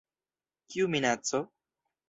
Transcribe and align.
Kiu 0.69 0.89
minaco? 0.95 1.45